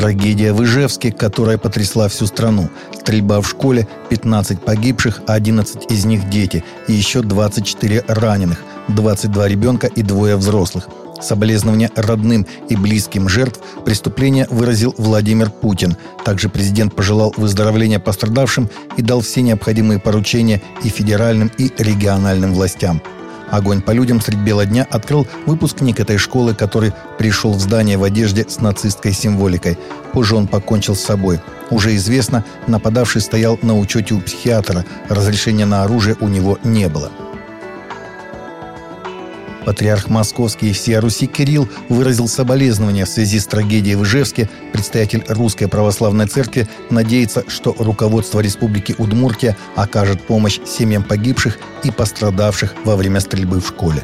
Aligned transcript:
Трагедия 0.00 0.54
в 0.54 0.64
Ижевске, 0.64 1.12
которая 1.12 1.58
потрясла 1.58 2.08
всю 2.08 2.24
страну. 2.24 2.70
Стрельба 2.98 3.42
в 3.42 3.46
школе, 3.46 3.86
15 4.08 4.58
погибших, 4.62 5.20
11 5.26 5.92
из 5.92 6.06
них 6.06 6.30
дети 6.30 6.64
и 6.88 6.94
еще 6.94 7.20
24 7.20 8.04
раненых, 8.08 8.62
22 8.88 9.48
ребенка 9.48 9.88
и 9.88 10.02
двое 10.02 10.36
взрослых. 10.36 10.88
Соболезнования 11.20 11.90
родным 11.96 12.46
и 12.70 12.76
близким 12.76 13.28
жертв 13.28 13.60
преступления 13.84 14.46
выразил 14.48 14.94
Владимир 14.96 15.50
Путин. 15.50 15.98
Также 16.24 16.48
президент 16.48 16.96
пожелал 16.96 17.34
выздоровления 17.36 17.98
пострадавшим 17.98 18.70
и 18.96 19.02
дал 19.02 19.20
все 19.20 19.42
необходимые 19.42 20.00
поручения 20.00 20.62
и 20.82 20.88
федеральным, 20.88 21.52
и 21.58 21.70
региональным 21.76 22.54
властям. 22.54 23.02
Огонь 23.50 23.82
по 23.82 23.90
людям 23.90 24.20
средь 24.20 24.38
бела 24.38 24.64
дня 24.64 24.86
открыл 24.90 25.26
выпускник 25.46 26.00
этой 26.00 26.18
школы, 26.18 26.54
который 26.54 26.92
пришел 27.18 27.52
в 27.52 27.60
здание 27.60 27.98
в 27.98 28.04
одежде 28.04 28.46
с 28.48 28.60
нацистской 28.60 29.12
символикой. 29.12 29.78
Позже 30.12 30.36
он 30.36 30.46
покончил 30.46 30.94
с 30.94 31.00
собой. 31.00 31.40
Уже 31.70 31.94
известно, 31.96 32.44
нападавший 32.66 33.20
стоял 33.20 33.58
на 33.62 33.78
учете 33.78 34.14
у 34.14 34.20
психиатра. 34.20 34.84
Разрешения 35.08 35.66
на 35.66 35.82
оружие 35.82 36.16
у 36.20 36.28
него 36.28 36.58
не 36.64 36.88
было. 36.88 37.10
Патриарх 39.70 40.08
Московский 40.08 40.70
и 40.70 40.72
всея 40.72 41.00
Руси 41.00 41.28
Кирилл 41.28 41.68
выразил 41.88 42.26
соболезнования 42.26 43.04
в 43.04 43.08
связи 43.08 43.38
с 43.38 43.46
трагедией 43.46 43.94
в 43.94 44.02
Ижевске. 44.02 44.50
Представитель 44.72 45.22
Русской 45.28 45.68
Православной 45.68 46.26
Церкви 46.26 46.68
надеется, 46.90 47.44
что 47.46 47.76
руководство 47.78 48.40
Республики 48.40 48.96
Удмуртия 48.98 49.56
окажет 49.76 50.26
помощь 50.26 50.58
семьям 50.66 51.04
погибших 51.04 51.56
и 51.84 51.92
пострадавших 51.92 52.74
во 52.84 52.96
время 52.96 53.20
стрельбы 53.20 53.60
в 53.60 53.68
школе. 53.68 54.02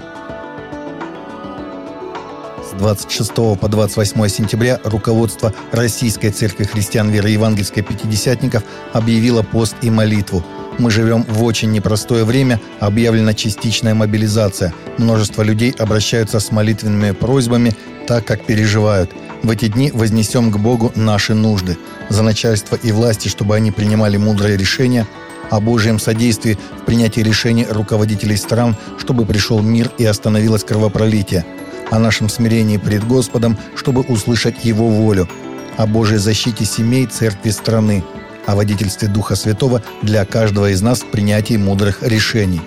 С 2.63 2.79
26 2.79 3.35
по 3.35 3.69
28 3.69 4.29
сентября 4.29 4.79
руководство 4.85 5.53
Российской 5.73 6.31
Церкви 6.31 6.63
Христиан 6.63 7.11
Веры 7.11 7.31
Евангельской 7.31 7.83
Пятидесятников 7.83 8.63
объявило 8.93 9.43
пост 9.43 9.75
и 9.83 9.91
молитву– 9.91 10.45
мы 10.79 10.91
живем 10.91 11.25
в 11.29 11.43
очень 11.43 11.73
непростое 11.73 12.25
время, 12.25 12.61
объявлена 12.81 13.35
частичная 13.35 13.95
мобилизация. 13.95 14.75
Множество 14.99 15.43
людей 15.43 15.75
обращаются 15.79 16.39
с 16.39 16.53
молитвенными 16.53 17.13
просьбами, 17.13 17.75
так 18.07 18.25
как 18.27 18.45
переживают. 18.45 19.11
В 19.43 19.51
эти 19.51 19.69
дни 19.69 19.91
вознесем 19.93 20.51
к 20.51 20.59
Богу 20.59 20.93
наши 20.95 21.35
нужды. 21.35 21.79
За 22.09 22.23
начальство 22.23 22.77
и 22.77 22.93
власти, 22.93 23.29
чтобы 23.29 23.57
они 23.57 23.71
принимали 23.71 24.17
мудрые 24.17 24.57
решения, 24.57 25.07
о 25.51 25.61
Божьем 25.61 25.99
содействии 25.99 26.59
в 26.83 26.85
принятии 26.85 27.21
решений 27.21 27.67
руководителей 27.69 28.37
стран, 28.37 28.77
чтобы 28.99 29.25
пришел 29.25 29.61
мир 29.61 29.91
и 29.97 30.05
остановилось 30.05 30.65
кровопролитие. 30.65 31.45
О 31.91 32.01
нашем 32.01 32.29
смирении 32.29 32.79
пред 32.79 33.07
Господом, 33.07 33.57
чтобы 33.77 34.01
услышать 34.03 34.65
Его 34.65 34.89
волю. 34.89 35.29
О 35.77 35.87
Божьей 35.87 36.19
защите 36.19 36.65
семей, 36.65 37.07
церкви 37.07 37.51
страны– 37.51 38.05
о 38.47 38.55
водительстве 38.55 39.09
Духа 39.09 39.35
Святого 39.35 39.83
для 40.03 40.25
каждого 40.25 40.71
из 40.71 40.81
нас 40.83 41.01
в 41.01 41.11
принятии 41.11 41.57
мудрых 41.57 42.03
решений. 42.03 42.61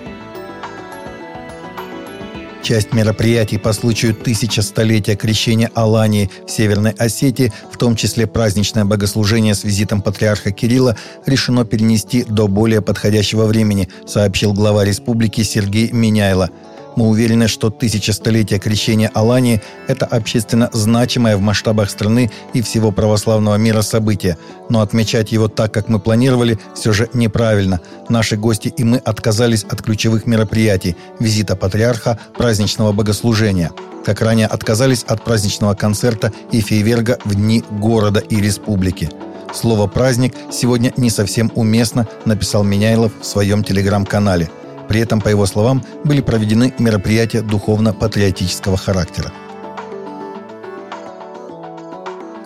Часть 2.62 2.92
мероприятий 2.92 3.58
по 3.58 3.72
случаю 3.72 4.14
тысячестолетия 4.14 5.16
крещения 5.16 5.70
Алании 5.74 6.30
в 6.46 6.50
Северной 6.50 6.92
Осетии, 6.92 7.52
в 7.72 7.78
том 7.78 7.96
числе 7.96 8.26
праздничное 8.26 8.84
богослужение 8.84 9.54
с 9.54 9.64
визитом 9.64 10.02
патриарха 10.02 10.52
Кирилла, 10.52 10.96
решено 11.26 11.64
перенести 11.64 12.22
до 12.22 12.48
более 12.48 12.82
подходящего 12.82 13.46
времени, 13.46 13.88
сообщил 14.06 14.52
глава 14.52 14.84
республики 14.84 15.42
Сергей 15.42 15.90
Миняйло– 15.90 16.50
мы 16.96 17.08
уверены, 17.08 17.48
что 17.48 17.70
тысячестолетие 17.70 18.58
крещения 18.58 19.10
Алании– 19.14 19.62
это 19.88 20.06
общественно 20.06 20.70
значимое 20.72 21.36
в 21.36 21.40
масштабах 21.40 21.90
страны 21.90 22.30
и 22.52 22.62
всего 22.62 22.92
православного 22.92 23.56
мира 23.56 23.82
событие. 23.82 24.36
Но 24.68 24.80
отмечать 24.80 25.32
его 25.32 25.48
так, 25.48 25.72
как 25.72 25.88
мы 25.88 25.98
планировали, 25.98 26.58
все 26.74 26.92
же 26.92 27.08
неправильно. 27.12 27.80
Наши 28.08 28.36
гости 28.36 28.68
и 28.68 28.84
мы 28.84 28.98
отказались 28.98 29.64
от 29.64 29.82
ключевых 29.82 30.26
мероприятий– 30.26 30.96
визита 31.20 31.56
патриарха, 31.56 32.18
праздничного 32.36 32.92
богослужения. 32.92 33.70
Как 34.04 34.20
ранее 34.20 34.46
отказались 34.46 35.04
от 35.04 35.24
праздничного 35.24 35.74
концерта 35.74 36.32
и 36.52 36.60
фейверга 36.60 37.18
в 37.24 37.34
дни 37.34 37.62
города 37.70 38.20
и 38.20 38.36
республики. 38.36 39.10
Слово 39.52 39.88
«праздник» 39.88 40.34
сегодня 40.52 40.92
не 40.96 41.10
совсем 41.10 41.50
уместно, 41.54 42.06
написал 42.24 42.62
Меняйлов 42.62 43.12
в 43.20 43.26
своем 43.26 43.64
телеграм-канале– 43.64 44.48
при 44.90 44.98
этом, 44.98 45.20
по 45.20 45.28
его 45.28 45.46
словам, 45.46 45.84
были 46.02 46.20
проведены 46.20 46.74
мероприятия 46.80 47.42
духовно-патриотического 47.42 48.76
характера. 48.76 49.30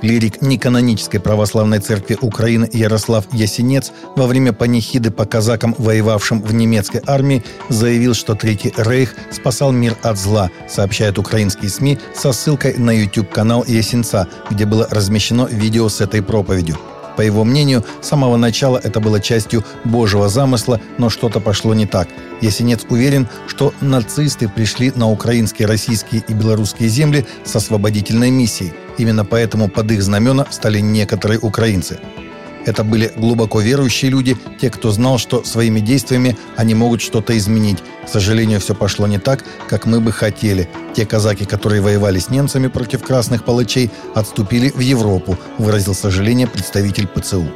Клирик 0.02 0.42
неканонической 0.42 1.20
православной 1.20 1.78
церкви 1.78 2.18
Украины 2.20 2.68
Ярослав 2.70 3.24
Ясенец 3.32 3.92
во 4.14 4.26
время 4.26 4.52
панихиды 4.52 5.10
по 5.10 5.24
казакам, 5.24 5.74
воевавшим 5.78 6.42
в 6.42 6.52
немецкой 6.52 7.00
армии, 7.06 7.42
заявил, 7.70 8.12
что 8.12 8.34
Третий 8.34 8.74
Рейх 8.76 9.14
спасал 9.30 9.72
мир 9.72 9.96
от 10.02 10.18
зла, 10.18 10.50
сообщают 10.68 11.18
украинские 11.18 11.70
СМИ 11.70 11.98
со 12.14 12.34
ссылкой 12.34 12.76
на 12.76 12.90
YouTube-канал 12.90 13.64
Ясенца, 13.66 14.28
где 14.50 14.66
было 14.66 14.86
размещено 14.90 15.46
видео 15.46 15.88
с 15.88 16.02
этой 16.02 16.22
проповедью. 16.22 16.76
По 17.16 17.22
его 17.22 17.44
мнению, 17.44 17.84
с 18.00 18.08
самого 18.08 18.36
начала 18.36 18.80
это 18.82 19.00
было 19.00 19.20
частью 19.20 19.64
Божьего 19.84 20.28
замысла, 20.28 20.80
но 20.98 21.10
что-то 21.10 21.40
пошло 21.40 21.74
не 21.74 21.86
так. 21.86 22.08
Ясенец 22.40 22.84
уверен, 22.88 23.28
что 23.46 23.72
нацисты 23.80 24.48
пришли 24.48 24.92
на 24.94 25.10
украинские, 25.10 25.68
российские 25.68 26.22
и 26.26 26.32
белорусские 26.32 26.88
земли 26.88 27.26
с 27.44 27.54
освободительной 27.56 28.30
миссией. 28.30 28.74
Именно 28.98 29.24
поэтому 29.24 29.68
под 29.68 29.90
их 29.92 30.02
знамена 30.02 30.46
стали 30.50 30.80
некоторые 30.80 31.38
украинцы. 31.40 31.98
Это 32.66 32.82
были 32.82 33.12
глубоко 33.14 33.60
верующие 33.60 34.10
люди, 34.10 34.36
те, 34.60 34.70
кто 34.70 34.90
знал, 34.90 35.18
что 35.18 35.44
своими 35.44 35.80
действиями 35.80 36.36
они 36.56 36.74
могут 36.74 37.02
что-то 37.02 37.36
изменить. 37.36 37.78
К 38.06 38.08
сожалению, 38.08 38.60
все 38.60 38.74
пошло 38.74 39.06
не 39.06 39.18
так, 39.18 39.44
как 39.68 39.86
мы 39.86 40.00
бы 40.00 40.12
хотели. 40.12 40.68
Те 40.94 41.04
казаки, 41.04 41.44
которые 41.44 41.82
воевали 41.82 42.18
с 42.18 42.30
немцами 42.30 42.68
против 42.68 43.02
красных 43.02 43.44
палачей, 43.44 43.90
отступили 44.14 44.70
в 44.70 44.80
Европу, 44.80 45.36
выразил 45.58 45.94
сожаление 45.94 46.46
представитель 46.46 47.06
ПЦУ. 47.06 47.46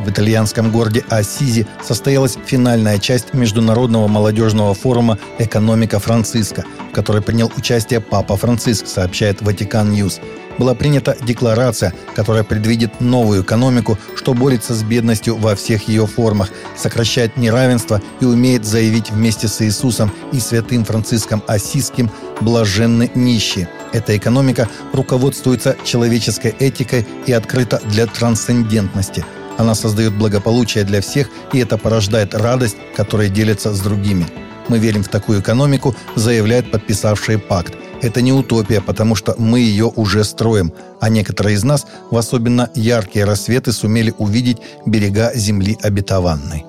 В 0.00 0.10
итальянском 0.10 0.70
городе 0.70 1.04
Ассизи 1.08 1.66
состоялась 1.82 2.38
финальная 2.46 2.98
часть 2.98 3.34
Международного 3.34 4.06
молодежного 4.06 4.72
форума 4.72 5.18
«Экономика 5.38 5.98
Франциска», 5.98 6.64
в 6.90 6.94
которой 6.94 7.22
принял 7.22 7.50
участие 7.56 8.00
Папа 8.00 8.36
Франциск, 8.36 8.86
сообщает 8.86 9.42
Vatican 9.42 9.90
News 9.90 10.20
была 10.58 10.74
принята 10.74 11.16
декларация, 11.20 11.92
которая 12.14 12.44
предвидит 12.44 13.00
новую 13.00 13.42
экономику, 13.42 13.98
что 14.14 14.34
борется 14.34 14.74
с 14.74 14.82
бедностью 14.82 15.36
во 15.36 15.54
всех 15.54 15.88
ее 15.88 16.06
формах, 16.06 16.50
сокращает 16.76 17.36
неравенство 17.36 18.00
и 18.20 18.24
умеет 18.24 18.64
заявить 18.64 19.10
вместе 19.10 19.48
с 19.48 19.60
Иисусом 19.62 20.10
и 20.32 20.40
святым 20.40 20.84
Франциском 20.84 21.42
Ассизским 21.46 22.10
«блаженны 22.40 23.10
нищие». 23.14 23.68
Эта 23.92 24.16
экономика 24.16 24.68
руководствуется 24.92 25.76
человеческой 25.84 26.54
этикой 26.58 27.06
и 27.26 27.32
открыта 27.32 27.80
для 27.84 28.06
трансцендентности. 28.06 29.24
Она 29.58 29.74
создает 29.74 30.14
благополучие 30.14 30.84
для 30.84 31.00
всех, 31.00 31.30
и 31.52 31.58
это 31.58 31.78
порождает 31.78 32.34
радость, 32.34 32.76
которая 32.94 33.28
делится 33.28 33.72
с 33.72 33.80
другими. 33.80 34.26
Мы 34.68 34.78
верим 34.78 35.02
в 35.02 35.08
такую 35.08 35.40
экономику, 35.40 35.94
заявляют 36.14 36.70
подписавшие 36.70 37.38
пакт– 37.38 37.74
это 38.02 38.20
не 38.20 38.32
утопия, 38.32 38.80
потому 38.80 39.14
что 39.14 39.34
мы 39.38 39.60
ее 39.60 39.86
уже 39.94 40.24
строим, 40.24 40.72
а 41.00 41.08
некоторые 41.08 41.54
из 41.54 41.64
нас 41.64 41.86
в 42.10 42.16
особенно 42.16 42.70
яркие 42.74 43.24
рассветы 43.24 43.72
сумели 43.72 44.14
увидеть 44.18 44.58
берега 44.84 45.32
земли 45.34 45.76
обетованной. 45.82 46.64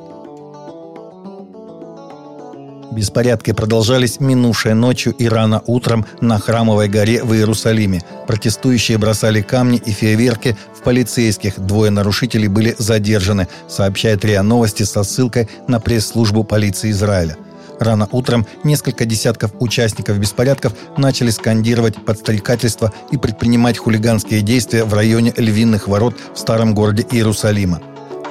Беспорядки 2.92 3.52
продолжались 3.52 4.20
минувшей 4.20 4.74
ночью 4.74 5.14
и 5.14 5.28
рано 5.28 5.62
утром 5.68 6.06
на 6.20 6.40
Храмовой 6.40 6.88
горе 6.90 7.24
в 7.24 7.32
Иерусалиме. 7.34 8.02
Протестующие 8.26 8.98
бросали 8.98 9.42
камни 9.42 9.80
и 9.86 9.92
фейерверки 9.92 10.58
в 10.74 10.82
полицейских. 10.82 11.60
Двое 11.60 11.92
нарушителей 11.92 12.48
были 12.48 12.76
задержаны, 12.80 13.48
сообщает 13.68 14.26
РИА 14.26 14.42
Новости 14.42 14.82
со 14.82 15.04
ссылкой 15.04 15.48
на 15.68 15.80
пресс-службу 15.80 16.44
полиции 16.44 16.90
Израиля. 16.90 17.38
Рано 17.80 18.08
утром 18.12 18.46
несколько 18.64 19.06
десятков 19.06 19.52
участников 19.60 20.18
беспорядков 20.18 20.74
начали 20.98 21.30
скандировать 21.30 22.04
подстрекательство 22.04 22.92
и 23.12 23.18
предпринимать 23.18 23.78
хулиганские 23.78 24.42
действия 24.42 24.84
в 24.84 24.94
районе 24.94 25.34
Львиных 25.38 25.88
ворот 25.88 26.16
в 26.34 26.40
старом 26.40 26.74
городе 26.74 27.06
Иерусалима. 27.12 27.82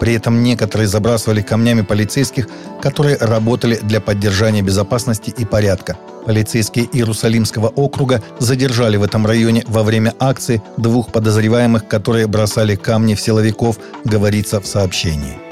При 0.01 0.15
этом 0.15 0.43
некоторые 0.43 0.89
забрасывали 0.89 1.41
камнями 1.41 1.81
полицейских, 1.81 2.49
которые 2.83 3.17
работали 3.17 3.79
для 3.83 4.01
поддержания 4.01 4.63
безопасности 4.63 5.33
и 5.37 5.45
порядка. 5.45 5.97
Полицейские 6.27 6.87
Иерусалимского 6.93 7.69
округа 7.69 8.23
задержали 8.39 8.97
в 8.97 9.03
этом 9.03 9.27
районе 9.27 9.65
во 9.69 9.85
время 9.85 10.13
акции 10.19 10.61
двух 10.77 11.13
подозреваемых, 11.13 11.87
которые 11.87 12.27
бросали 12.27 12.75
камни 12.75 13.15
в 13.15 13.21
силовиков, 13.21 13.79
говорится 14.05 14.61
в 14.61 14.67
сообщении. 14.67 15.46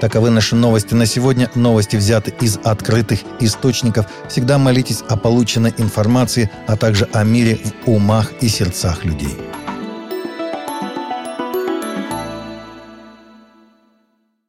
Таковы 0.00 0.30
наши 0.30 0.56
новости 0.56 0.94
на 0.94 1.06
сегодня. 1.06 1.50
Новости 1.54 1.96
взяты 1.96 2.34
из 2.40 2.58
открытых 2.62 3.20
источников. 3.40 4.06
Всегда 4.28 4.58
молитесь 4.58 5.02
о 5.08 5.16
полученной 5.16 5.72
информации, 5.78 6.50
а 6.66 6.76
также 6.76 7.08
о 7.12 7.24
мире 7.24 7.58
в 7.84 7.90
умах 7.90 8.32
и 8.40 8.48
сердцах 8.48 9.04
людей. 9.04 9.53